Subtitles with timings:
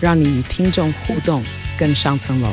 [0.00, 1.42] 让你与听众互动
[1.78, 2.48] 更上层楼。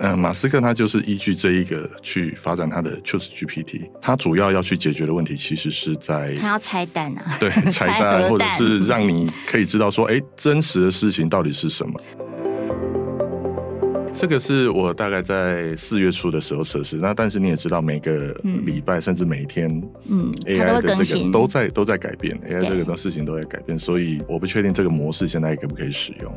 [0.00, 12.00] 嗯，马斯克他就是依据这一个去发展他的 Choose GPT，他主要要去解决的问题其实是在他要拆弹啊，对， 拆弹或者是让你可以知道说，哎，真实的事情到底是什么。
[14.18, 19.70] 这个是我大概在四月初的时候测试，那但是你也知道，每个礼拜甚至每一天，
[20.08, 26.34] 嗯，AI 的这个都在都在改变，AI 这个的事情都在改变，所以我不确定这个模式现在可不可以使用。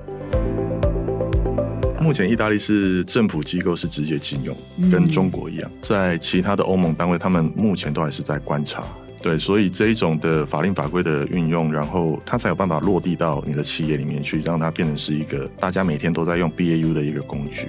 [2.00, 4.56] 目前意大利是政府机构是直接禁用，
[4.92, 8.84] 跟中国一样，在其他的欧盟单位，他们目前都还是在观察。
[9.22, 17.68] 对，所以这一种的法令法规的运用，然后它才有办法落地到你的企业里面去，让它变成是一个大家每天都在用 BAU 的一个工具。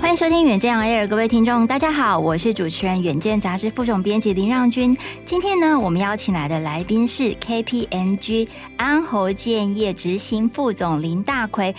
[0.00, 4.96] 欢迎收听远见 Air，各位听众，大家好，我是主持人远见杂志副总编辑林让君。
[5.24, 11.72] 今天呢，我们邀请来的来宾是 KPMG 安侯建业执行副总林大奎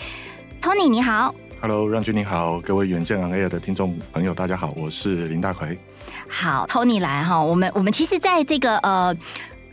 [0.61, 1.35] ，Tony，你好。
[1.59, 5.77] Hello，让君你好，各位远见 Air 的听众朋友，大家好，我是林大魁。
[6.29, 9.15] 好，Tony 来哈，我们我们其实在这个呃。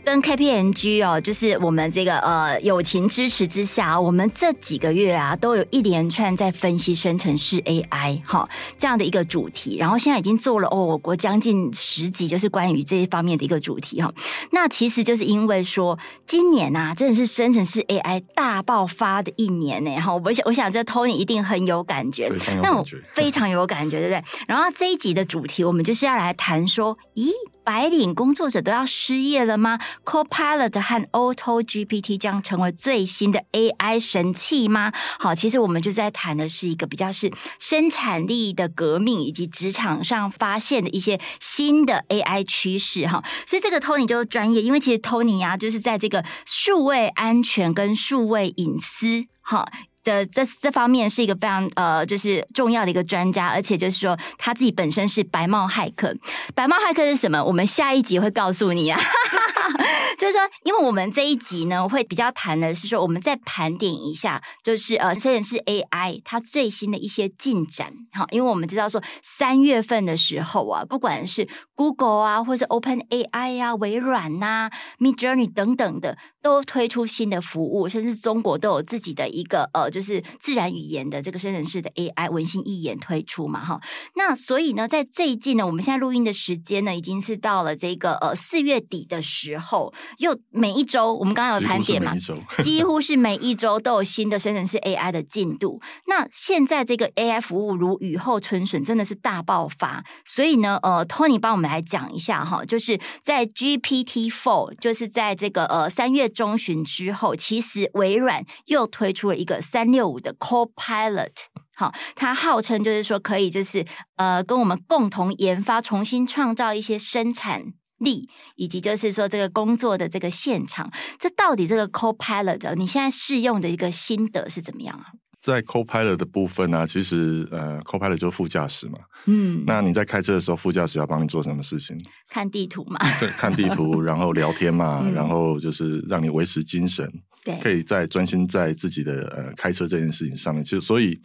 [0.07, 8.47] 跟 KPMG 哦，就是我们这个呃友情支持之下，我们这几个月啊，都有一连串在分析生成式 AI 哈
[8.77, 14.09] 这样的一个主题，然后现在已经做了哦，我将近十集，就是关于这一方面的一个主题哈。
[14.51, 20.15] 那其实就是因为说，今年呐、啊，真的是生成式 AI 大爆发的一年呢哈。
[20.15, 22.31] 我想，我想这 Tony 一定很有感觉，
[22.63, 24.23] 那我非常有感觉，对不对？
[24.47, 27.29] 然后这一集的主题，我们就是要来谈说，咦，
[27.67, 34.93] 白领工作者都要失业了吗？Copilot 和 Auto GPT 将成为最新的 AI 神器吗？
[35.19, 37.29] 好，其实我们就在谈的是一个比较是
[37.59, 43.21] 生产力的革命，以及职场上发现的一些新的 AI 趋势哈。
[43.45, 49.67] 所以这个 Tony 就专业，因为其实 Tony 啊，就是在这个数位安全跟数位隐私哈。
[50.07, 56.15] 的这这方面是一个非常呃，就是重要的一个专家，而且就是说他自己本身是白帽骇客。
[56.55, 57.43] 白帽骇客是什么？
[57.43, 58.97] 我们下一集会告诉你啊。
[60.17, 67.91] 就是说，因为我们这一集呢，会比较谈的是说，我们再盘点一下，就是呃，生成式 AI 它最新的一些进展。
[68.13, 79.91] 好，因为我们知道说，三月份的时候啊，不管是 Google 啊，或是 Open AI 啊，微软呐、Midjourney 等等的，都推出新的服务，甚至中国都有自己的一个呃。
[79.97, 83.81] 就是自然语言的这个生成式的 AI 文心一言推出嘛，哈，
[84.15, 92.13] 那所以呢，在最近呢，我们现在录音的时间呢，已经是到了这个呃四月底的时候，又每一周我们刚刚有盘点嘛，
[92.61, 95.81] 几乎是每一周都有新的生成式 AI 的进度。
[96.05, 100.05] 那现在这个 AI 服务如雨后春笋，真的是大爆发。
[100.23, 111.33] 所以呢，呃，Tony 帮我们来讲一下哈，就是在 GPT Four，就是在这个呃三月中旬之后，其实微软又推出了一个三六五的 Copilot，
[111.75, 117.63] 好，它号称就是说可以，就是呃，跟我们共同研发，重新创造一些生产
[117.97, 120.91] 力，以及就是说这个工作的这个现场。
[121.19, 125.05] 这到底这个 Copilot，你现在试用的一个心得是怎么样啊？
[125.39, 131.97] 在 Copilot 的部分呢、啊，其实呃，Copilot 就是副驾驶嘛，嗯，那你在开车的时候，副驾驶要帮你做什么事情？
[132.29, 137.09] 看地图嘛，对，看地图， 然后聊天嘛，嗯、然后就是让你维持精神。
[137.45, 141.17] 对，可以在专心在自己的呃开车这件事情上面，其实所以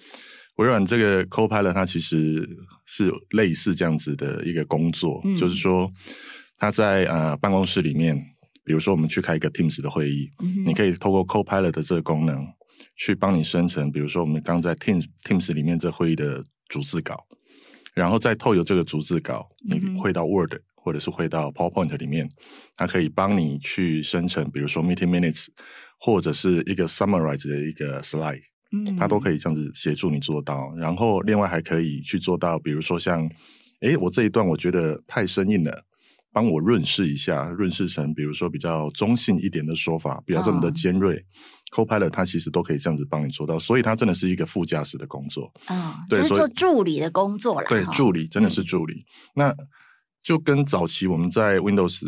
[0.57, 2.49] 微软这个 Copilot 它其实
[2.87, 5.91] 是类似这样子的一个工作，嗯、就是说
[6.59, 8.15] 它在呃办公室里面，
[8.63, 12.47] 比如说我们去开一个 Teams 的会议，嗯、你可以透过 Copilot 的这个功能
[12.97, 17.27] 去帮你生成，比如说我们刚在 Teams Teams 里面这会议的逐字稿，
[17.95, 22.29] 然后再透过这个逐字稿，你会到 Word、嗯、或者是会到 PowerPoint 里面，
[22.77, 25.47] 它可以帮你去生成，比如说 Meeting Minutes。
[26.05, 28.41] 或者是一个 summarize 的一个 slide，
[28.73, 30.75] 嗯，它都可以这样子协助你做到。
[30.77, 33.31] 然后另外还可以去做到，比如说像，
[33.83, 35.85] 诶，我这一段我觉得太生硬了，
[36.33, 41.15] 帮我润饰一下，润饰成比如说比较中性一点的说法，不要这么的尖锐。
[41.15, 41.23] 哦、
[41.73, 45.51] Copilot 它其实都可以这样子帮你做到，所以它真的是一个副驾驶的工作。
[45.69, 47.67] 哦，对，就是做助理的工作啦。
[47.69, 48.95] 对，助理真的是助理。
[48.95, 49.57] 嗯、那
[50.23, 52.05] 就跟早期我们在 Windows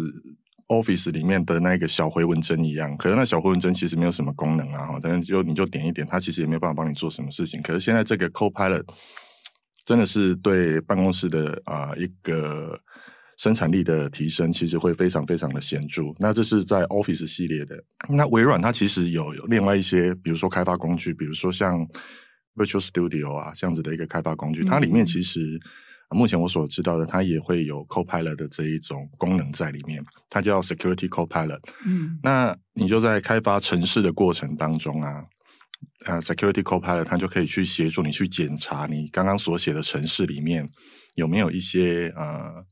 [0.68, 7.62] Office 里面的那个小回文针一样，可是那小回文针其实没有什么功能啊，哈但是就你就点一点，它其实也没有办法帮你做什么事情。
[7.62, 8.84] 可是现在这个 Copilot
[9.86, 12.78] 真的是对办公室的啊、呃、一个
[13.36, 16.04] 生产力的提升，其实会非常非常的显著。
[16.18, 17.82] 那这是在 Office 系列的。
[18.08, 21.86] 那微软它其实有有另外一些，比如说开发工具，比如说像
[22.54, 25.60] Virtual Studio 啊这样子的一个开发工具，它里面其实。
[26.10, 31.58] 目前我所知道的，它也会有 Copilot 的这一种功能在里面，它叫 Security Copilot。
[31.84, 35.24] 嗯，那你就在开发城市的过程当中啊，
[36.04, 40.68] 呃，Security Copilot 它就可以去协助你去检查你刚刚所写的程式里面
[41.16, 42.64] 有没有一些呃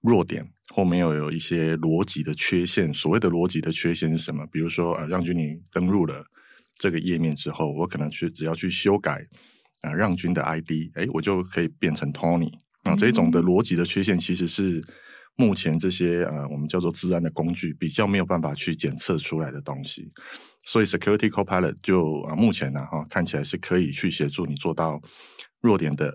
[0.00, 2.92] 弱点，后面又有一些逻辑的缺陷。
[2.92, 4.46] 所谓的逻辑的缺陷是什么？
[4.52, 6.24] 比如说，呃，让君你登录了
[6.74, 9.26] 这个页面之后，我可能去只要去修改。
[9.82, 12.50] 啊，让君的 ID，哎，我就可以变成 Tony
[12.82, 12.96] 啊。
[12.96, 14.84] 这种的逻辑的缺陷，其实是
[15.36, 20.10] 目前这些呃，我们叫做自然的工具比较没有办法去检测出来的东西。
[20.64, 25.00] 所以 Security Copilot 就啊，目前呢哈，看起来是可以去协助你做到
[25.60, 26.12] 弱点的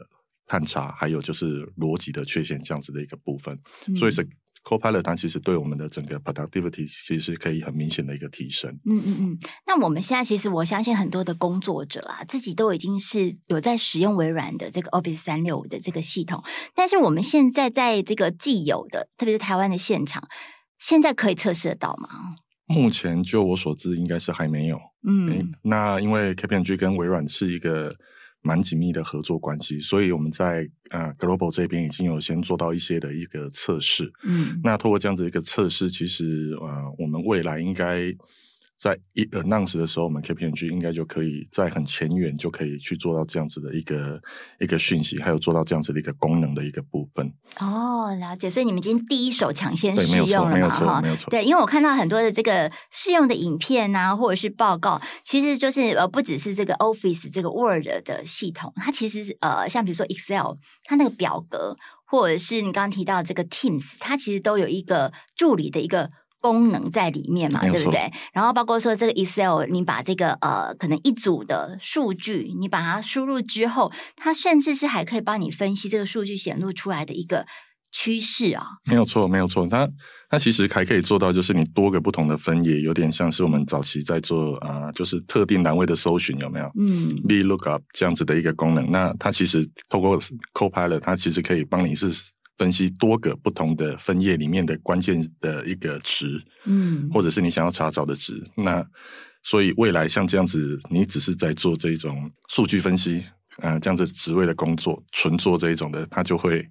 [0.48, 3.60] 探查，还有就是逻辑的缺陷这样子的一个部分。
[3.88, 4.28] 嗯、所以是。
[4.66, 8.72] Copilot 它其实对我们的整个 productivity 其实是可以很明显的一个提升。
[8.86, 9.40] 嗯嗯嗯。
[9.68, 16.42] 那我们现在其实我相信很多的工作者啊，自己都已经是有在使用微软的这个 Office 三六五的这个系统。
[16.74, 20.26] 但是我们现在在这个既有的，特别是台湾的现场，
[20.80, 22.08] 现在可以测试得到吗？
[22.66, 24.80] 目前就我所知，应该是还没有。
[25.06, 25.52] 嗯。
[25.64, 27.94] 那因为 KPMG 跟微软是一个。
[28.44, 34.14] 蛮紧密的合作关系，所以我们在呃 Global 这边已经有先做到一些的一个测试。
[34.24, 38.16] 嗯，那通过这样子一个测试，其实呃，我们未来应该。
[38.76, 44.22] 在一 announce 的时候，我们 KPMG 应该就可以在很前沿就可以去做到这样子的一个
[44.60, 47.34] 一个讯息，还有做到这样子的一个功能的一个部分。
[47.60, 48.50] 哦，了解。
[48.52, 50.54] 所以你们已经第一手抢先试用了嘛？
[50.54, 51.30] 没有错，没有错，没有错。
[51.30, 66.10] 对，因为我看到很多的这个试用的影片啊，或者是报告，其实就是呃，不只是这个 Office 这个 Word 的系统，它其实是呃，像比如说 Excel，它那个表格，或者是你刚刚提到这个 Teams，它其实都有一个助理的一个。
[66.44, 68.12] 功能在里面嘛，对不对？
[68.34, 77.46] 然后包括说这个 Excel，你把这个呃，可能一组的数据，你把它输入之后，它甚至是还可以帮你分析这个数据显露出来的一个
[77.94, 78.66] 趋势啊。
[78.84, 79.88] 没有错，没有错，它
[80.30, 86.70] 它其实还可以做到，就是你多个不同的分野，有点像是我们早期在做啊、呃，就是特定栏位的搜寻，有没有？
[86.78, 88.92] 嗯，VLOOKUP 这样子的一个功能。
[88.92, 90.20] 那它其实透过
[90.54, 92.12] Copilot，它其实可以帮你是。
[92.58, 98.42] 分析多个不同的分页里面的关键的一个值，嗯，或者是你想要查找的值。
[98.56, 98.86] 那
[99.44, 103.20] 所以未来像这样子，你只是在做这种数据分析，
[103.58, 106.68] 啊、呃，这样子职位的工作，纯做这一种的，它就会。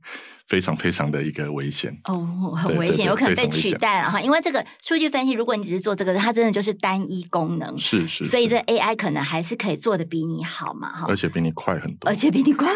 [0.53, 1.91] 非常非常的一个危险。
[2.05, 4.21] 哦，很危险，有可能被取代了哈。
[4.21, 8.25] 因为这个数据分析，如果你只是做这个，它真的就是单一功能，是是，是。
[8.27, 12.69] 所以这 AI 可能还是可以做的比你好嘛哈，而且比你快很多，而且比你快，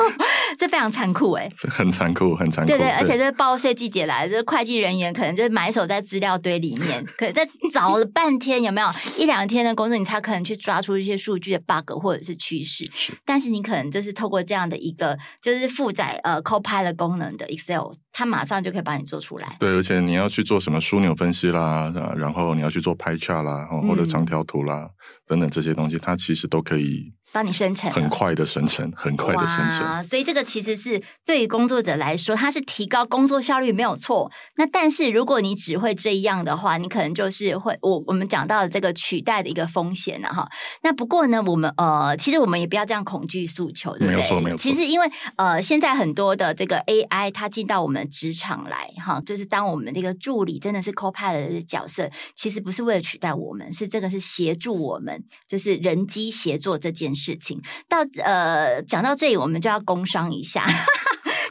[0.58, 2.68] 这非常残酷哎，很残酷，很残酷。
[2.70, 8.88] 对对，而且这报税季节来，这会计人员可能就是埋首在资料堆里面， 可能在找了半天，有没有？
[9.16, 12.84] 一两天的工作，你才可能去抓出一些数据的 bug 或者是趋势。
[12.92, 17.21] 是，但是你可能就是透过这样的一个，就是负载呃 Copilot 功能。
[17.36, 19.56] 的 Excel，它马上就可以帮你做出来。
[19.60, 24.90] 对，而且你要去做什么枢纽分析啦，然后你要去做 Pie Chart 啦，或者长条图啦、嗯、
[25.26, 27.12] 等等这些东西，它其实都可以。
[27.32, 30.04] 帮你生成，很快的生成，很快的生成。
[30.04, 34.30] 所以这个其实是对于工作者来说，它是提高工作效率没有错。
[34.56, 40.46] 那但是如果你只会这样的话，你可能就是会我我们讲到的这个取代的一个风险了哈。
[40.82, 44.14] 那不过呢，我们呃，其实我们也不要这样恐惧诉求，对不对？
[44.16, 44.62] 没有错，没有错。
[44.62, 57.21] 其实因为呃，现在很多的这个 AI 它进到我们职场来哈，就是当我们这个助理真的是 Copilot 的角色，其实不是为了取代我们，是这个是协助我们，就是人机协作这件事。
[57.22, 60.66] 事情到呃，讲到这里，我们就要工商一下。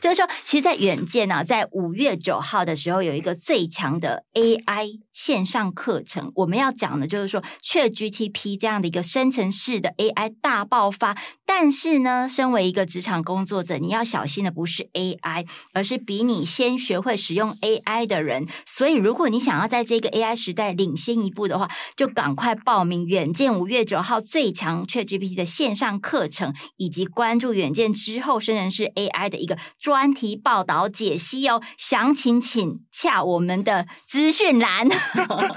[0.01, 6.31] 就是说，其实，在远见啊，在五月九号的时候，有一个最强的 AI 线上课程。
[6.36, 11.15] 我们要讲的，就是说，ChatGPT 这样的一个生成式的 AI 大爆发。
[11.46, 18.48] 但是呢，身为一个职场工作者，你要小心的不是 AI，而是比你先学会使用 AI 的人。
[18.65, 29.58] 所以，如果你想要在这个 AI 时代领先一步的话，就赶快报名远见五月九号最强 ChatGPT 的线上课程，以及关注远见之后生成式 AI 的一个
[29.91, 34.88] 专专题报道解析哦，详情请洽我们的资讯栏。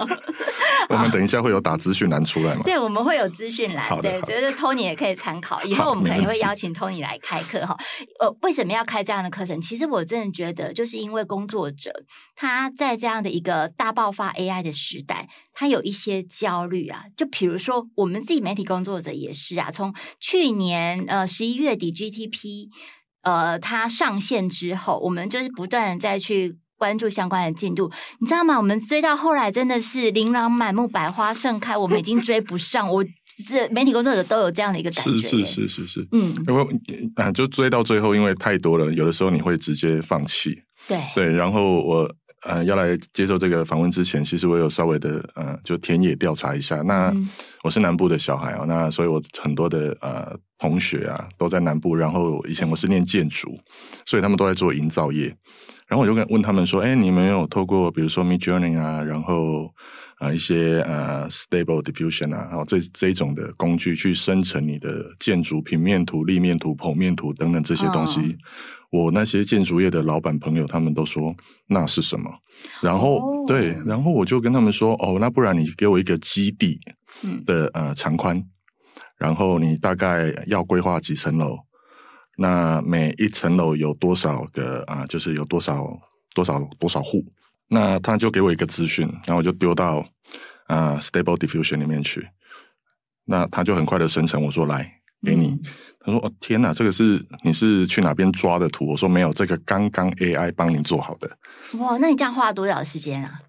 [0.90, 2.60] 我们等一下会有打资讯栏出来吗？
[2.66, 3.88] 对，我们会有资讯栏。
[4.02, 5.62] 对，觉得 Tony 也可以参考。
[5.64, 7.74] 以后我们可能会邀请 Tony 来开课哈。
[8.20, 9.58] 呃，为什么要开这样的课程？
[9.62, 11.90] 其实我真的觉得，就是因为工作者
[12.36, 17.04] 他在这样的一个大爆发 AI 的时代，他有一些焦虑啊。
[17.16, 19.70] 就比如说，我们自己媒体工作者也是啊。
[19.70, 22.68] 从去年呃十一月底 GTP
[23.24, 26.56] 呃它上线之后，我们就是不断的再去。
[26.76, 27.90] 关注相关的进度，
[28.20, 28.58] 你知道吗？
[28.58, 32.90] 我们追到后来真的是琳琅满目、百花盛开，我们已经追不上。
[32.90, 33.02] 我
[33.38, 36.66] 是媒体工作者都有这样的一个感觉，是是是是是，嗯，因为
[37.14, 40.52] 啊，就追到最后，因为太多了，有的时候你会直接放弃。
[40.86, 42.10] 对对，然后我
[42.44, 46.80] 呃要来接受这个访问之前，其实我有稍微的呃就田野调查一下。
[46.82, 47.28] 那、嗯、
[47.62, 53.58] 我是南部的小孩哦，那所以我很多的呃同学啊都在南部，然后以前我是念建筑，
[54.06, 55.34] 所以他们都在做营造业。
[55.86, 59.70] 然后我就跟问他们说：“哎，你们有透过比如说 Midjourney 啊，然后
[60.18, 68.20] 啊、呃、一些呃 Stable Diffusion 啊，然后这这一种的工具去生成你的建筑平面图、立面图、剖面图等等这些东西。
[68.20, 71.34] 哦、我那些建筑业的老板朋友他们都说
[71.66, 72.30] 那是什么？
[72.80, 76.78] 然后、哦、对，然后我就跟他们说：哦，那不然你给我一个基地
[77.44, 78.40] 的呃长宽，
[79.18, 81.58] 然后你大概要规划几层楼？”
[82.36, 85.06] 那每一层楼有多少个啊、呃？
[85.06, 85.86] 就是有多少
[86.34, 87.24] 多少多少户？
[87.68, 89.98] 那他就给我一个资讯，然后我就丢到
[90.66, 92.26] 啊、呃、Stable Diffusion 里面去。
[93.26, 95.48] 那他就很快的生成，我说来给你。
[95.48, 95.60] 嗯、
[96.00, 98.86] 他说哦天哪，这个是你是去哪边抓的图？
[98.86, 101.30] 我说没有，这个刚刚 AI 帮你做好的。
[101.78, 103.40] 哇，那你这样花了多少时间啊？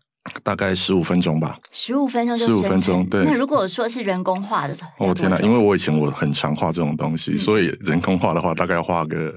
[0.43, 3.05] 大概十五分钟吧，十五分钟就十五分钟。
[3.07, 5.37] 对，那如果说是人工画的，哦天哪！
[5.39, 9.31] 因为我以前我很常画这种东西，嗯、所以人工画的话，大概要画个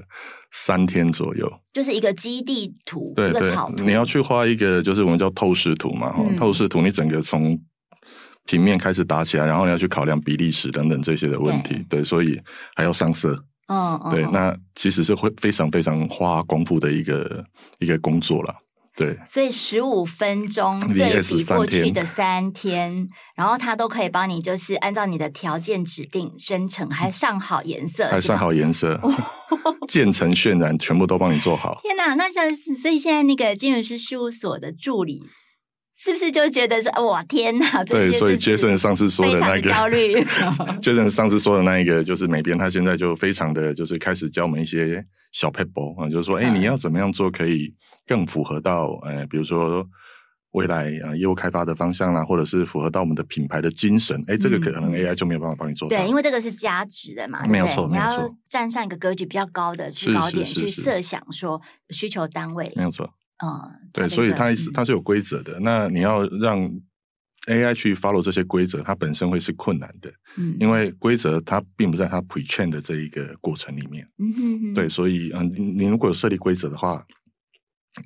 [0.51, 1.51] 三天左右。
[1.71, 7.59] 就是一个基地图，对对，你要去画一个，就是我们叫透视图嘛，嗯、透视图你整个从
[8.45, 12.39] 平面开始打起来，然后你要去考量比例尺等等这些的问题，对，对，所以
[12.75, 13.41] 还要上色。
[13.67, 17.45] 嗯，对，嗯、那其实是会非常非常花功夫的一个
[17.77, 18.55] 一个工作了。
[18.99, 28.99] 对，所以十五分钟对比过去的三天，然后它都可以帮你，就是按照你的条件指定生成，还上好颜色，还上好颜色，
[29.87, 31.79] 渐层渲染全部都帮你做好。
[31.81, 35.21] 天哪，那像所以现在那个金融师事务所的助理。
[36.01, 37.83] 是不是就觉得说哇天哪？
[37.83, 40.15] 对，所以 Jason 上次说的那个焦虑。
[40.81, 47.75] Jason 上次说的那一个就是美编，他现在就非常的就是开始教我们一些小 paper 啊，就是说，哎、欸，你要怎么样做可以
[48.07, 49.85] 更符合到呃，比如说
[50.51, 55.97] 未来啊业务开发的方向啦，或者是符合到我们的品牌的精神，哎、欸，这个可能 AI 就没有办法帮你做到。
[55.97, 58.33] 对，因为这个是价值的嘛，没有错，没有错。
[58.47, 63.13] 站上一个格局比较高的制高点去设想说需求单位，没有错。
[63.43, 65.59] 嗯，对，所以它是它是有规则的。
[65.59, 66.69] 嗯、那你要让
[67.47, 70.11] AI 去 follow 这些规则，它本身会是困难的。
[70.37, 74.05] 嗯，因为规则它并不在它 pre-train 的这一个过程里面。
[74.17, 74.73] 嗯哼哼。
[74.73, 77.05] 对，所以嗯，你如果有设立规则的话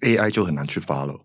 [0.02, 1.22] ，AI 就很难去 follow。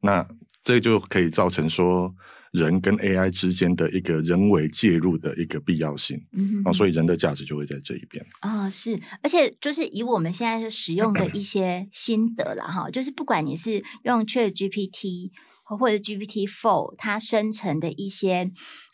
[0.00, 0.26] 那
[0.62, 2.14] 这就可以造成说。
[2.58, 15.30] 人跟 AI 之间的一个人为介入的一个必要性，嗯哼，所以人的价值就会在这一边啊、哦，是，而且就是以我们现在就使用的一些心得了哈，就是不管你是用 ChatGPT
[15.64, 18.50] 或者 GPT Four 它生成的一些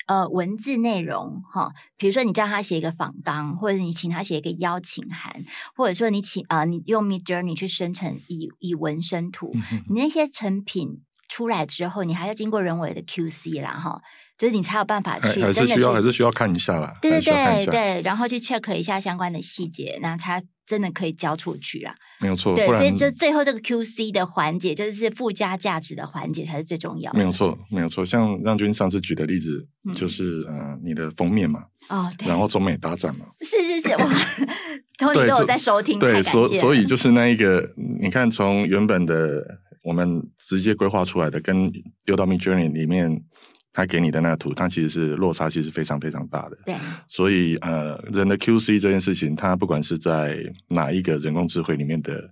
[0.06, 5.42] 呃文字内容哈，比如说你叫他写一个访纲，或者你请他写一个邀请函，
[5.74, 9.52] 或者说你请啊、呃、你用 Midjourney 去生成以以文生图，
[9.88, 11.00] 你那些成品。
[11.34, 14.00] 出来之后，你还要经过人为的 QC 啦，哈，
[14.38, 21.92] 就是你才有办法去，还是需要还是需要看一下啦，对对对对，然后去 check 一下相关的细节，那才真的可以交出去啦。
[22.20, 27.18] 没有错，对，所以就最后这个 QC 的环节，就是附加价值的环节才是最重要的。
[27.18, 28.06] 没有错，没有错。
[28.06, 34.08] 像让军上次举的例子，就是呃，你的封面嘛，哦，对，然后中美大战嘛， 是是是，哇，
[34.98, 37.68] 都都有在收听，对，所所以就是那一个，
[38.00, 39.42] 你看从原本的。
[39.84, 41.70] 我们直接规划出来的，跟
[42.04, 43.22] 丢到 Midjourney 里面，
[43.70, 46.56] 他给你的那个图，它其实是落差，其实非常非常大的。
[46.64, 46.74] 对，
[47.06, 50.38] 所以呃，人的 QC 这件事情，它不管是在
[50.68, 52.30] 哪一个人工智慧里面的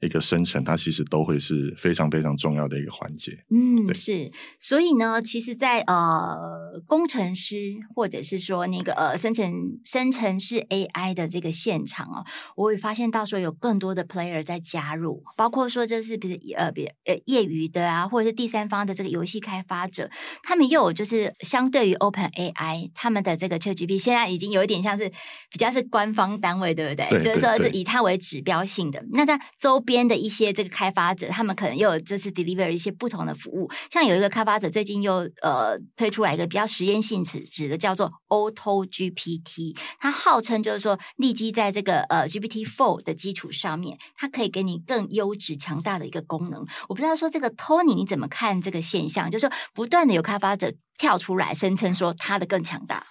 [0.00, 3.32] 一个生成，它其实都会是非常非常重要的一个环节。
[3.50, 4.30] 嗯，是。
[4.58, 6.36] 所以呢，其实在，在呃
[6.86, 12.24] 工程师或者是说那个呃生成生成式 AI 的这个现场哦，
[12.56, 20.10] 我会发现到说有更多的 player 在加入，包括说这是比如呃比呃业余的啊，或者是第三方的这个游戏开发者，
[20.42, 25.08] 他们又有就是相对于 Open AI，他们的这个 ChatGPT 现在已经有一点像是
[25.50, 27.06] 比较是官方单位，对不对？
[27.10, 29.04] 对对对，就是说是以它为指标性的。
[29.12, 46.64] 那它周边的一些这个开发者，他们可能又有就是 deliver 一些不同的服务，像有一个开发者最近又呃推出来一个比较实验性质的，叫做 Auto GPT，它号称就是说立即在这个呃 GPT Four 的基础上面，它可以给你更优质强大的一个功能。
[46.88, 49.28] 我不知道说这个 Tony 你怎么看这个现象？
[49.28, 53.04] 就是说不断的有开发者跳出来声称说它的更强大。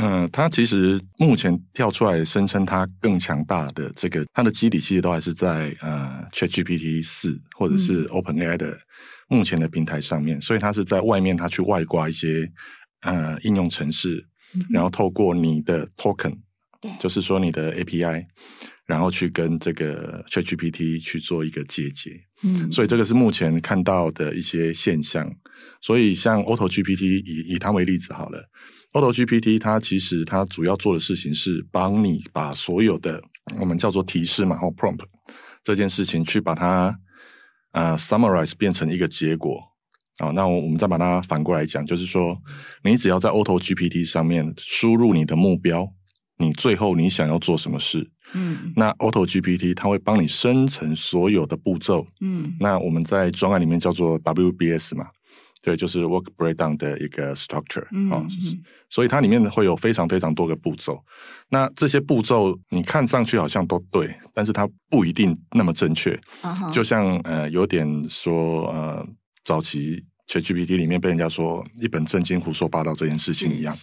[0.00, 8.78] 嗯，它其实目前跳出来声称它更强大的这个，它的基底其实都还是在呃 ChatGPT 四或者是 OpenAI 的
[9.28, 12.50] 目前的平台上面，嗯、所以它是在外面它去外挂一些
[13.02, 14.24] 呃应用程式，
[14.54, 16.36] 嗯、然后透过你的 token，
[17.00, 18.24] 就是说你的 API，
[18.86, 22.10] 然后去跟这个 ChatGPT 去做一个接节，
[22.44, 25.28] 嗯，所以这个是目前看到的一些现象，
[25.80, 28.48] 所以像 AutoGPT 以以它为例子好了。
[28.98, 33.22] Auto GPT 它其实它主要做的事情是帮你把所有的
[33.60, 35.04] 我们叫做提示嘛，或 prompt
[35.62, 36.98] 这件事情去把它
[37.70, 39.62] 呃 summarize 变成一个结果
[40.18, 40.30] 啊。
[40.30, 42.36] 那我们再把它反过来讲，就是说
[42.82, 45.88] 你只要在 Auto GPT 上面输入你的目标，
[46.38, 55.06] 你最后你想要做什么事，嗯，那 Auto GPT 它会帮你生成所有的步骤，嗯，那我们在专案里面叫做 WBS 嘛。
[55.62, 61.02] 对，就是 work breakdown 的一个 structure 啊、嗯嗯，所以它里面会有非常非常多个步骤。
[61.50, 66.18] 那这些步骤你看上去好像都对，但是它不一定那么正确。
[66.42, 66.72] Uh.
[66.72, 69.06] 就像呃，有点说呃，
[69.44, 73.76] 早期 ChatGPT 里面被人家说一本正经胡说八道这件事情一样。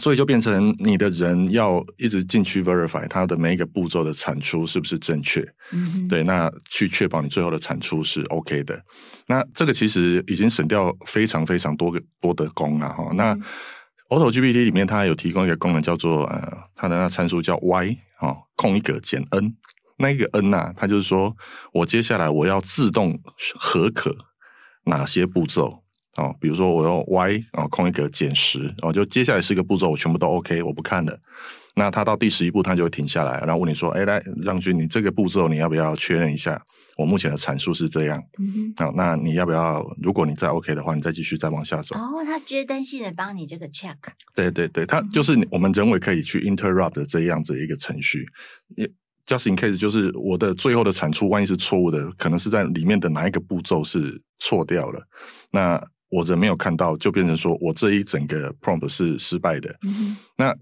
[0.00, 5.46] 所以就变成你的人要一直进去 verify 它的每一个步骤的产出是不是正确？
[5.70, 8.82] 嗯，对，那去确保你最后的产出是 OK 的。
[9.26, 13.10] 那这个其实已经省掉非常非常多个多的工了哈。
[13.14, 13.34] 那
[14.08, 19.54] Auto GPT 里面它有提供一个功能叫做呃，它的那参数叫 y 啊，空一格减 n，
[19.98, 21.36] 那一个 n 呐、啊，它就是说
[21.72, 23.20] 我接下来我要自动
[23.58, 24.16] 核可
[24.84, 25.81] 哪些步骤。
[26.16, 31.18] 哦，比如说我用 y 啊空一格减十，哦，就接下来十个步骤我全部都 OK，我不看了。
[31.74, 36.62] 那他到第十一步，他就会停下来，然后问你说：“哎，来，让君，你这个步骤你要不要确认一下？
[36.98, 38.22] 我目前的阐述是这样。
[38.38, 39.82] 嗯哼”好，那你要不要？
[40.02, 41.96] 如果你再 OK 的话，你再继续再往下走。
[41.96, 43.96] 哦，他阶段性的帮你这个 check。
[44.34, 48.26] 对对对，他就是我们人为可以去 interrupt 的这样子一个程序。
[48.76, 48.86] 也
[49.26, 55.02] just in case，就是我的最后的产出，万一是错误的，可能是在里面的哪一个步骤是错掉了，
[55.52, 55.82] 那。
[56.12, 59.74] 我人没有看到，就变成说我这一整个 prompt 是失败的。
[59.82, 60.54] 嗯、那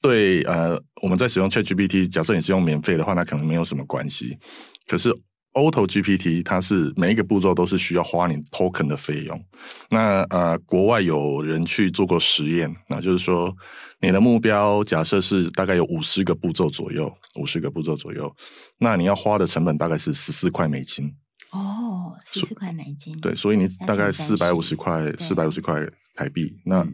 [0.00, 4.38] 对呃，我们在使用 ChatGPT，假设你是用免费的话，那可能没有什么关系。
[4.86, 5.12] 可是
[5.54, 9.44] Auto GPT 它是每一个步骤都是需要花你 token 的费用。
[9.90, 13.52] 那呃，国外有人去做过实验，那就是说
[14.00, 18.32] 你的目标假设是大概有五十个步骤左右，五十个步骤左右，
[18.78, 21.12] 那你要花的成本大概是十四块美金。
[21.50, 23.18] 哦，十四块美金。
[23.20, 26.56] 对，所以你大概四百五十块，四百五十块台币。
[26.64, 26.86] 那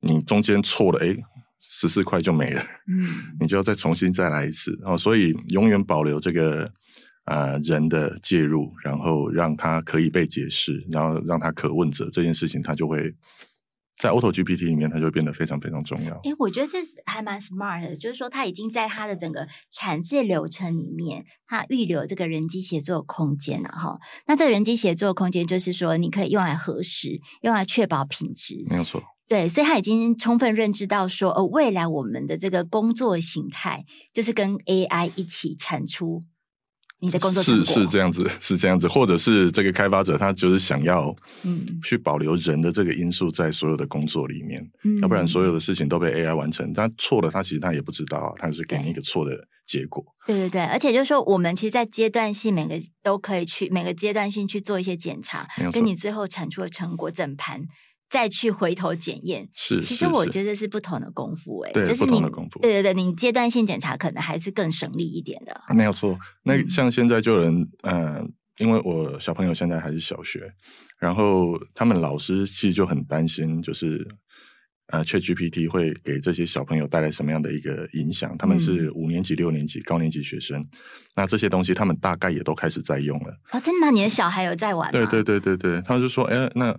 [0.00, 1.16] 你中间错了，哎，
[1.60, 2.62] 十四块就没了。
[2.88, 4.78] 嗯，你就要再重新再来一次。
[4.84, 6.70] 哦，所以永远保留这个
[7.24, 13.14] 呃人的介入，然后让他可以被解释，然后让他可问责这件事情，他就会。
[13.98, 16.14] 在 Auto GPT 里面，它就会变得非常非常重要。
[16.16, 23.98] 哎，我觉得这是还蛮 smart 的，就是说它已经在它的整个产制流程里面，它预留这个人机协作空间了哈。
[24.26, 29.02] 那这个人机协作空间，就是说你可以用来核实，用来确保品质，没有错。
[29.28, 36.22] 对，所以它已经充分认知到说，呃，未来我们的这个工作形态，就是跟 AI 一起产出。
[36.98, 50.04] 你的工作是是这样子，是这样子，或者是这个开发者他就是想要，嗯，去保留人的这个因素在所有的工作里面，嗯，要不然所有的事情都被 AI 完成，他错了，他其实他也不知道，他就是给你一个错的结果。
[50.26, 57.62] 对对对，而且就是说，我们其实，在阶段性每个都可以去每个阶段性去做一些检查，跟你最后产出的成果整盘。
[58.08, 66.16] 再去回头检验，是，其实我觉得是不同的功夫哎、欸，对，就是你不同的功夫，对对对，你阶段性检查可能还是更省力一点的，没有错。
[66.44, 68.26] 那像现在就有人，嗯、呃，
[68.58, 70.52] 因为我小朋友现在还是小学，
[70.98, 74.06] 然后他们老师其实就很担心，就是
[74.86, 78.38] 呃，ChatGPT 会给这些小朋友带来什么样的一个影响？
[78.38, 80.64] 他们是五年级、六年级、高年级学生，
[81.16, 83.36] 那这些东西他们大概也都开始在用了。
[83.50, 83.90] 哦，真的吗？
[83.90, 84.92] 你的小孩有在玩吗？
[84.92, 86.72] 对对对对对，他就说，哎，那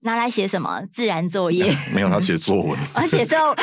[0.00, 1.74] 拿来写什么自然作业？
[1.92, 2.78] 没有，他写作文。
[2.94, 3.56] 哦，写作文。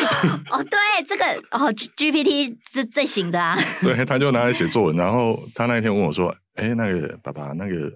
[0.52, 3.58] 哦，对，这个哦，GPT 是最行的啊。
[3.82, 7.92] 对，他就拿来写作文，然后他那一天问我说，哎，那个爸爸，那个。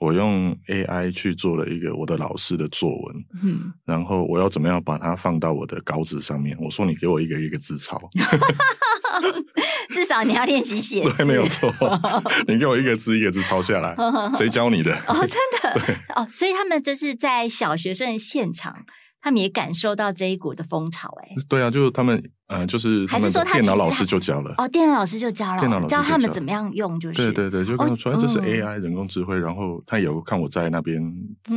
[0.00, 6.56] 我用 AI 去做了一个我的老师的作文，嗯，然后我要怎么样把它放到我的稿纸上面？
[6.60, 8.00] 我说你给我一个一个字抄，
[9.90, 11.72] 至少你要练习写， 对，没有错，
[12.48, 13.96] 你给我一个字一个字抄下来，
[14.34, 14.92] 谁教你的？
[15.06, 18.84] 哦，真的，对，哦，所以他们就是在小学生的现场。
[19.24, 24.54] 他们也感受到这一股的风潮，哎，对啊，就是他们，呃，就是还是说他电脑老师就教了。
[24.58, 27.14] 哦，电脑老师就教了，电脑老师教他们怎么样用，就是。
[27.14, 31.02] 对对对，就跟我说这是 AI 人工智慧，然后他有看我在那边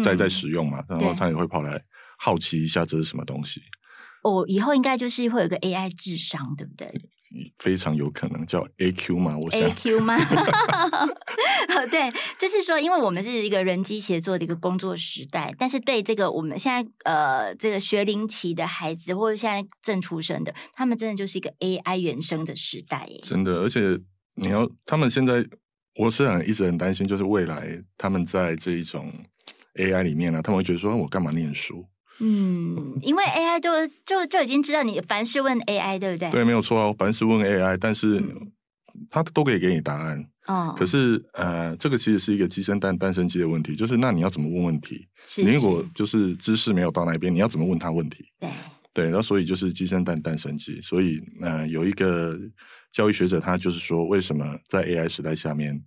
[0.01, 1.77] 在在使用嘛，然后他也会跑来
[2.17, 3.59] 好奇一下这是什么东西。
[4.23, 6.87] 哦，以后应该就是会有个 AI 智商，对不对？
[7.59, 9.37] 非常有可能叫 A Q 吗？
[9.41, 10.17] 我想 A Q 吗？
[11.91, 23.19] 对，就是说，因为我们是一个人机协作的一个工作时代，但是对这个我们现在呃这个学龄期的孩子，或者现在正出生的，他们真的就是一个 A I 原生的时代耶。
[23.23, 23.99] 真的，而且
[24.35, 25.45] 你要他们现在，
[25.95, 29.11] 我是很一直很担心，就是未来他们在这一种
[29.75, 31.85] A I 里面呢、啊，他们会觉得说，我干嘛念书？
[32.19, 33.69] 嗯，因为 AI 就
[34.05, 36.31] 就就已经知道你凡事问 AI，对不对？
[36.31, 38.23] 对，没有错啊，凡事问 AI，但是
[39.09, 40.25] 他都可以给你答案。
[40.47, 45.07] 哦，可是呃，这个其实是一个鸡生蛋，蛋生鸡的问题，就是那你要怎么问问题？
[45.27, 48.25] 是是，你如果就是知识没有到那边，你要怎么问他问题？
[48.39, 48.49] 对
[48.93, 50.81] 对，然后所以就是鸡生蛋，蛋生鸡。
[50.81, 52.35] 所以呃，有一个
[52.91, 55.79] 教育学者，他就是说，为什么在 AI 时代下面，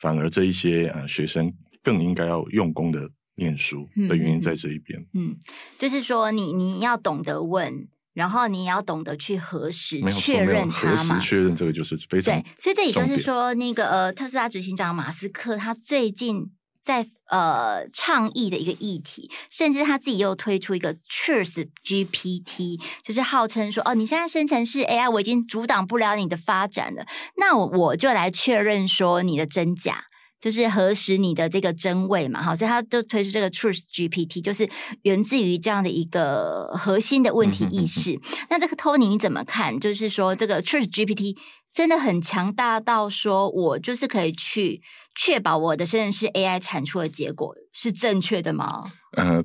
[0.00, 3.08] 反而这一些呃学生更应该要用功的。
[3.36, 5.36] 念书的原因在这一边，嗯，嗯，
[5.78, 16.50] 就是说你你要懂得问，然后你也要懂得去核实确认它嘛，核实确认这个就是非常对，所以这也就是说，那个呃，特斯拉执行长马斯克他最近
[16.82, 27.04] 在呃倡议的一个议题，甚至他自己又推出一个 Truth GPT，就是号称说哦，你现在生成式 AI 我已经阻挡不了你的发展了，
[27.36, 30.04] 那我就来确认说你的真假。
[30.38, 34.68] 就是核实你的这个真伪嘛，哈，所以他就推出这个 Truth GPT，就是
[35.02, 38.12] 源自于这样的一个核心的问题意识。
[38.12, 39.80] 嗯、哼哼，那这个 Tony 你怎么看？
[39.80, 41.36] 就是说这个 Truth GPT
[41.72, 44.82] 真的很强大到说我就是可以去
[45.14, 48.92] 确保我的生成式 AI 产出的结果是正确的吗？
[49.16, 49.42] 呃，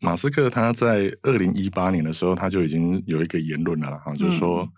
[0.00, 4.68] 马斯克他在二零一八年的时候他就已经有一个言论了哈，就是说、嗯、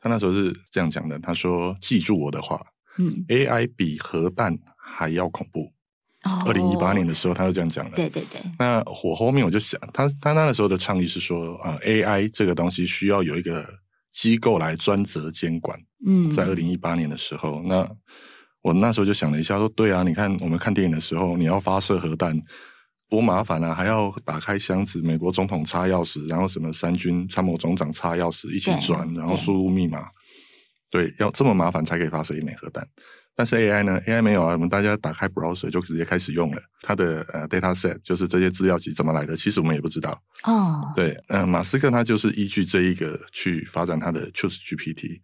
[0.00, 2.60] 他那时候是这样讲的，他说：“记住我的话，
[2.98, 4.56] 嗯，AI 比核弹。”
[4.94, 5.72] 还要恐怖。
[6.44, 7.92] 二零一八年的时候，他就这样讲了。
[7.94, 8.40] 对对对。
[8.58, 13.64] 那我后面我就想，他他那个时候的倡议是说，啊，AI 这个东西需要有一个
[14.12, 15.78] 机构来专责监管。
[16.04, 17.88] 嗯，在二零一八年的时候，那
[18.62, 22.38] 我那时候就想了一下，说，对啊，你看我们看电影的时候，你要发射核弹
[23.08, 30.08] 多麻烦啊，还要打开箱子，美国总统插钥匙，然后什么三军参谋总长插钥匙一起转，然后输入密码，
[30.90, 32.86] 对，要这么麻烦才可以发射一枚核弹。
[33.38, 36.60] 但是 AI 呢？AI 没有啊，我们大家打开 browser 就直接开始用了。
[36.82, 40.20] 它的呃 data set 就是这些资料集怎么来的，其实我们也不知道。
[40.42, 45.20] 哦，对，嗯、呃，马斯克他就是依据这一个去发展他的 Choose GPT。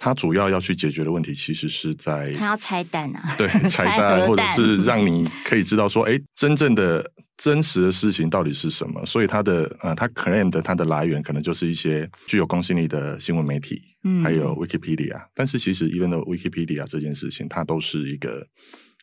[0.00, 7.04] 他主要要去解决的问题，其实是在他要拆弹啊，对，拆弹或者是让你可以知道说，哎，真正的
[7.36, 9.04] 真实的事情到底是什么。
[9.04, 15.26] 所以他的呃，他 claim 的他的来源可能就是一些具有公信力的新闻媒体，嗯，还有 Wikipedia。
[15.34, 18.46] 但是其实，even 的 Wikipedia 这件事情，它都是一个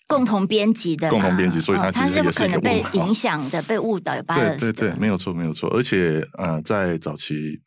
[0.08, 5.70] 共同编辑的，共同编辑，所以它其实也是一个、哦、可能被影响的、被误导、有 bias 对对对，没有错，没有错。
[5.72, 7.62] 而且呃，在早期。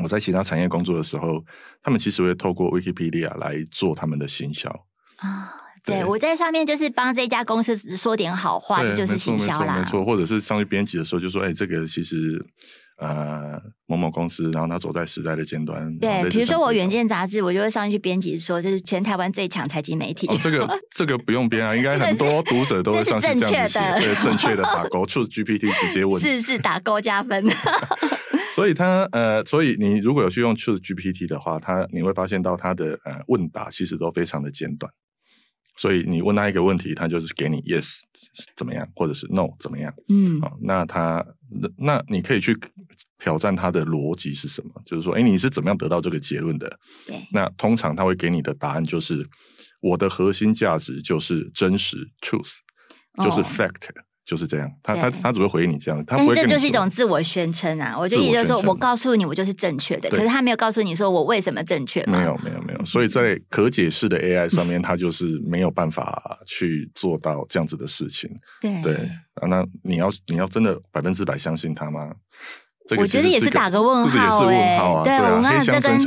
[0.00, 1.44] 我在其他产业工作的时候，
[1.82, 4.70] 他们其实会透过 Wikipedia 来做他们的行销
[5.16, 5.52] 啊。
[5.84, 9.80] 对，对我在上面就是帮这家公司说点好话，这就是行销啦。
[9.80, 12.40] 没错，或者是上去编辑的时候就说：“哎，这个其实
[12.98, 20.26] 呃某某公司，然后他走在时代的尖端。”对，比如说我《远见》杂志，我就会上去编辑说：“这是全台湾最强财经媒体。
[20.26, 27.44] 哦”这个 这个不用编啊，应该很多读者都会上去这样子写，对，正确的打勾，Truth GPT 直接问，是是打勾加分。
[28.50, 34.92] 所以他呃，所以你如果有去用 Choose GPT 的话，他你会发现到他的呃问答其实都非常的简短。
[35.76, 38.00] 所以你问他一个问题，他就是给你 yes
[38.56, 39.94] 怎么样，或者是 no 怎么样。
[40.08, 41.24] 嗯，好，那他
[41.76, 42.52] 那你可以去
[43.18, 44.70] 挑战他的逻辑是什么？
[44.84, 46.78] 就是说，哎，你是怎么样得到这个结论的？
[47.06, 47.16] 对。
[47.32, 49.26] 那通常他会给你的答案就是，
[49.80, 52.56] 我的核心价值就是真实 truth，
[53.22, 53.88] 就是 fact。
[54.28, 56.34] 就是这样，他他他只会回应你这样，他不会。
[56.34, 57.96] 但这就是一种自我宣称啊！
[57.98, 62.04] 我就意思说，我告诉你，我就是正确的，可是他没有告诉你说我为什么正确。
[62.04, 68.30] 没有没有没有，所以在可解释的 AI 上面，他就是没有办法去做到这样子的事情。
[68.60, 68.94] 对对
[69.36, 72.12] 啊，那你要你要真的百分之百相信他吗？
[72.96, 75.98] 我觉得也是打个问号哎、欸啊，对，我们要跟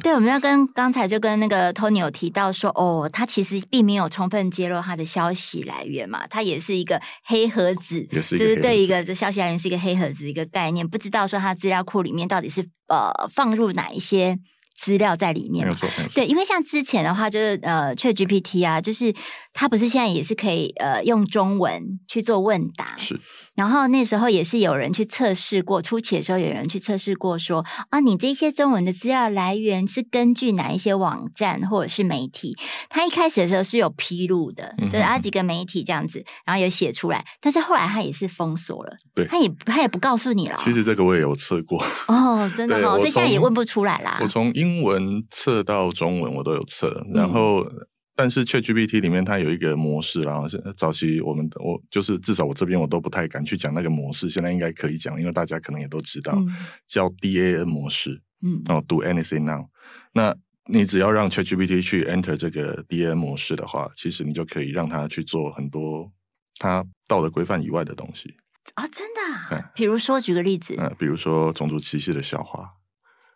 [0.00, 14.38] 对，我们要跟刚才就跟那个 Tony 有提到说，哦，他其实并没有充分揭露他的消息来源嘛，他也是一个黑盒子，就是对一个这消息来源是一个黑盒子一个概念，不知道说他资料库里面到底是呃放入哪一些。
[14.82, 19.12] 资料在里面，没错，对，因为像之前的话，就是呃，ChatGPT 啊，就是
[19.52, 23.20] 它不是现在也是可以呃用中文去做问答，是。
[23.54, 32.56] 然后那时候也是有人去测试过，初期的时候有人去测试过说，说啊，你这些中文的资料来源是根据哪一些网站或者是媒体？
[32.88, 40.56] 他一开始的时候是有披露的，就是啊几个媒体这样子，然后有写出来，但是后来他也是封锁了，对，他也他也不告诉你了。
[40.56, 44.18] 其实这个我也有测过， 哦，真的哦，所以现在也问不出来啦。
[44.22, 47.70] 我从英英文测到中文我都有测，然后、嗯、
[48.20, 56.46] 但是 ChatGPT 里面它有一个模式，然后是早期我们我就是至少我这边我都不太敢去讲那个模式，现在应该可以讲，因为大家可能也都知道、嗯、
[56.86, 59.68] 叫 DAN 模式，嗯，然后 Do Anything Now，
[60.12, 66.12] 那你只要让 ChatGPT 去 Enter 这个 DAN 模式的话，其实你就可以让它去做很多
[66.58, 68.34] 它道德规范以外的东西。
[68.74, 72.70] 啊、哦，真的、比如说举个例子，嗯，比如说种族歧视的笑话。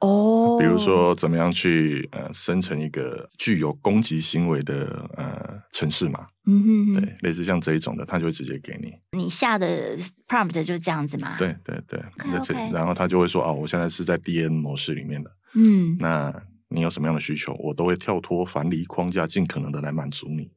[0.05, 8.93] 哦，比如说怎么样去呃生成一个具有攻击行为的呃城市嘛，嗯哼，哼，对，类似像这一种的，他就会直接给你。
[9.19, 9.97] 你下的
[10.29, 11.37] prompt 就是这样子嘛？
[11.39, 12.73] 对对对，okay, okay.
[12.73, 16.33] 然后他就会说哦，我现在是在 DN 模式里面的，嗯，那
[16.69, 20.51] 你有什么样的需求，我都会跳脱樊篱框架，尽可能的来满足你。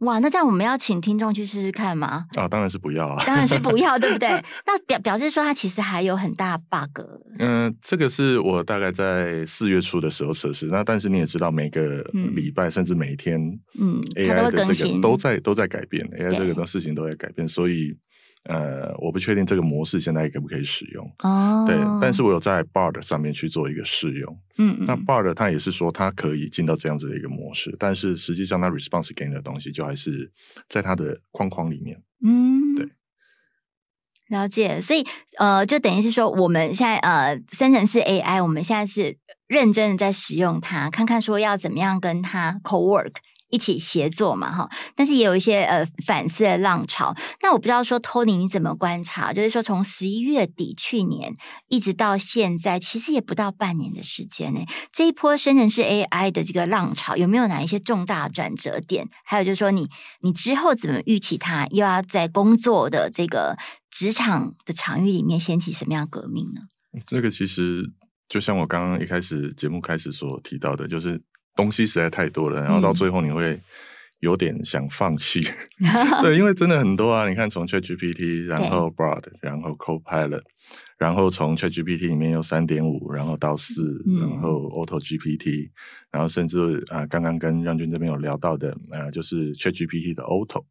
[0.00, 2.26] 哇，那这样我们要请听众去试试看吗？
[2.36, 4.28] 啊，当然是不要啊，当然是不要， 对不对？
[4.66, 7.00] 那表表示说它其实还有很大 bug。
[7.38, 10.66] 嗯、呃，这个是我大概在四月初的时候测试。
[10.66, 12.02] 那但是你也知道，每个
[12.34, 13.40] 礼拜、嗯、甚至每一天，
[13.78, 17.94] 嗯，AI 的这个都在都在改变，AI 这个事情都在改变，所以。
[18.44, 21.64] 呃，我不确定这个模式现在可不可以使用哦。
[21.66, 24.40] 对，但是我有在 Bard 上面去做一个试用。
[24.56, 30.32] 嗯，嗯，那 Bard 它也是说它可以进到这样子的一个模式，但是实际上它 response 给你的东西就还是
[30.68, 32.02] 在它的框框里面。
[32.24, 32.88] 嗯，对，
[34.28, 34.80] 了解。
[34.80, 35.06] 所以
[35.38, 43.12] 呃，就等于是说，我们现在呃，生成式 AI，我们现在是认真的在使用它，看看说要怎么样跟它 co-work。
[43.50, 47.14] 一起协作嘛，哈，但是也有一些呃反思的浪潮。
[47.42, 49.32] 那我不知道说 Tony 你怎么观察？
[49.32, 51.34] 就是说从十一月底去年
[51.68, 54.60] 一直到现在，其实也不到半年的时间呢。
[54.92, 59.08] 这一波生成式 AI 的这个浪潮有没有哪一些重大转折点？
[59.24, 59.88] 还有就是说你
[60.20, 63.56] 你之后怎么预期它又要在工作的这个
[63.90, 66.62] 职场的场域里面掀起什么样革命呢？
[67.06, 67.92] 这个其实
[68.28, 71.20] 就像我刚刚一开始节目开始所提到的，就是。
[71.56, 73.60] 东西实在太多了，然后到最后你会
[74.20, 75.40] 有点想放弃。
[75.80, 75.86] 嗯、
[76.22, 77.28] 对，因为真的很多啊！
[77.28, 80.42] 你看，从 ChatGPT，然后 Broad，然后 Copilot，
[80.98, 85.70] 然后从 ChatGPT 里面有三点五，然后到四、嗯，然后 AutoGPT，
[86.10, 90.64] 然后甚至啊，刚刚跟让军这边有聊到的，呃，就是 ChatGPT 的 Auto。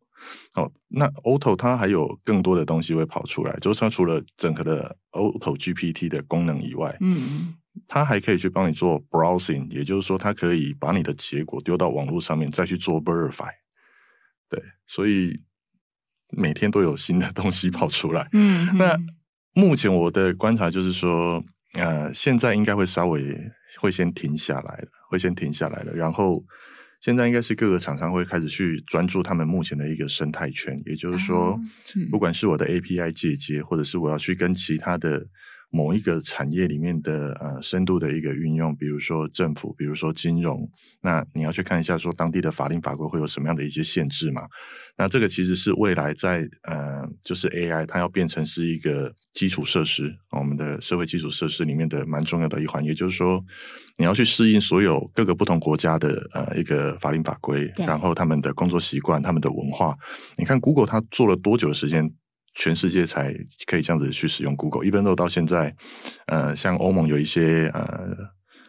[0.55, 7.55] 哦，那 Auto 它还有更多的东西会跑出来，就是它除了整个的 AutoGPT 的功能以外，嗯。
[7.87, 13.49] 它还可以去帮你做 browsing，也就是说，它可以把你的结果丢到网络上面，再去做 verify。
[14.49, 15.41] 对，所以
[16.31, 18.27] 每天都有新的东西跑出来。
[18.33, 18.97] 嗯，那
[19.53, 23.35] 目前我的观察就是说，呃，现在应该会稍微
[23.79, 25.93] 会先停下来了，会先停下来了。
[25.93, 26.43] 然后
[27.01, 31.59] 现在应该是各个厂商会开始去专注他们目前的一个生态圈，也就是说，
[32.09, 35.25] 不管是我的 API 借接，或者是我要去跟其他的。
[35.71, 40.67] 某一个产业里面的呃深度的一个运用，比如说政府，比如说金融，
[41.01, 44.47] 那你要去看一下说当地的法令法规会有什么样的一些限制嘛？
[44.97, 53.43] 那这个其实是未来在呃就是 AI 它要变成是一个基础设施，我们的社会基础设施里面的蛮重要的一环，也就是说
[53.97, 59.95] 你要去适应所有各个不同国家的呃一个法令法规，然后他们的工作习惯、他们的文化。
[60.35, 62.11] 你看 Google 它做了多久的时间？
[62.53, 63.33] 全世界才
[63.65, 65.75] 可以这样子去使用 Google，一般都到现在，
[66.27, 68.09] 呃，像欧盟有一些呃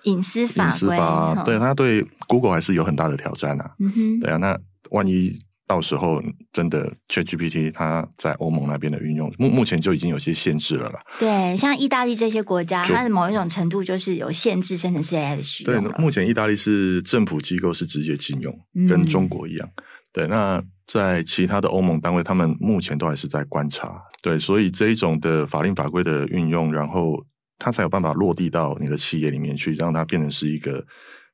[0.04, 3.72] 隐私法，隐私法，对，它对 Google 还是有很大的挑战啊。
[3.78, 4.58] 嗯哼，对啊，那
[4.90, 6.20] 万一到时候
[6.52, 11.00] 真的 ChatGPT 它在欧盟那边的运用，目目前就已经有些限制了啦。
[11.18, 15.82] 对，像意大利这些国家，它的某一种程度就是有限制生成式 AI 的使用。
[15.82, 19.68] 对，目前意大利是政府机构是直接禁用，嗯，跟中国一样。
[20.12, 24.02] 对，那在其他的欧盟单位，他们目前都还是在观察。
[24.22, 27.24] 对，所以这一种的法令法规的运用，然后
[27.58, 30.84] 它才有办法落地到你的企业里面去，让它变成是一个。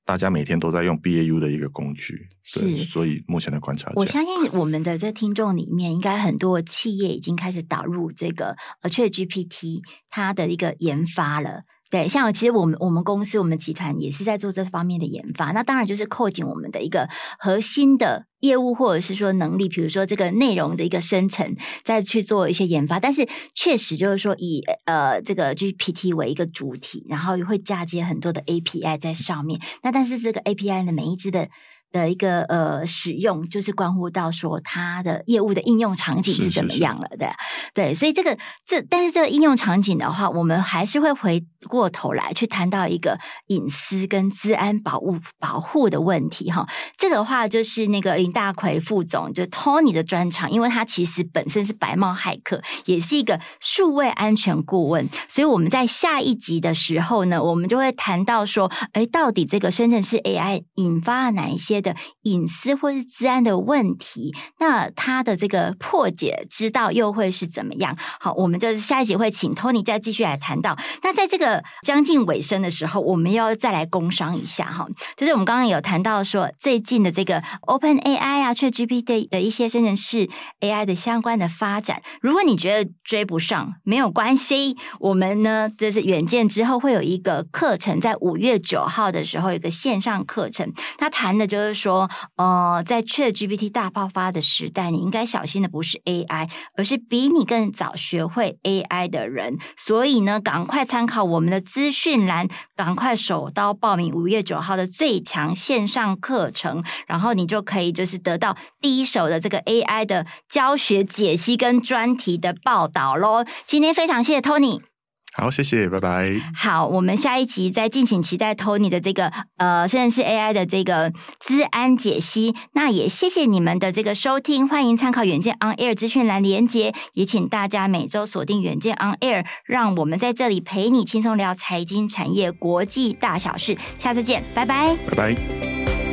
[0.05, 11.65] 大家每天都在用 BAU 的一个工具，是，所以目前的观察，我相信我们的这听众里面，应该很多企业已经开始导入这个呃 ChatGPT 它的一个研发了。
[11.88, 22.99] 对，像其实我们我们公司我们集团也是在做这方面的研发，那当然就是扣紧我们的一个核心的业务或者是说能力，比如说这个内容的一个生成，再去做一些研发。
[22.99, 29.61] 但是确实就是说以呃这个 GPT 为一个主体，然后会嫁接很多的 API 在上面。
[29.83, 31.49] 那但是这个 API 的每一支的。
[31.97, 37.33] 的一个呃使用，就是关乎到说它的业务的应用场景是怎么样了的，
[37.73, 46.67] 对，所以这个这但是这个应用场景的话，我们还是会回过头来去谈到一个隐私跟治安保护保护的问题哈。
[46.99, 67.96] 这个话就是那个林大奎副总就 Tony 的专长，因为他其实本身是白帽骇客，也是一个数位安全顾问，所以我们在下一集的时候呢，我们就会谈到说，哎，到底这个深圳市 AI 引发了哪一些的隐私或是治安的问题，那它的这个破解之道又会是怎么样？
[68.18, 70.77] 好，我们就是下一集会请 Tony 再继续来谈到。
[71.03, 80.29] 那在这个将近尾声的时候，我们要再来工商一下哈，就是我们刚刚有谈到说最近的这个 Open AI 啊，ChatGPT 的一些生成式
[80.61, 82.03] AI 的相关的发展。
[82.20, 91.66] 如果你觉得追不上，没有关系，我们呢就是远见之后会有一个课程，在五月九号的时候有一个线上课程，他谈的就是。
[91.67, 99.59] 就说，呃，在 ChatGPT 大爆发的时代，你应该小心的不是 AI，而是比你更早学会 AI 的人。
[99.77, 113.45] 所以呢，赶快参考我们的资讯栏，赶快手刀报名五月九号的最强线上课程，然后你就可以就是得到第一手的这个 AI 的教学解析跟专题的报道喽。
[113.65, 114.96] 今天非常谢谢 Tony。
[115.37, 116.40] 好，谢谢，拜拜。
[116.55, 122.55] 好，我们下一集再敬请期待 Tony 的这个呃，甚至是 AI 的这个资安解析。
[122.72, 133.77] 那也谢谢你们的这个收听，欢迎参考远见 On Air 资讯栏连接，也请大家每周锁定远见 On Air，让我们在这里陪你轻松聊财经产业国际大小事。
[133.99, 136.06] 下次见，拜拜，拜拜。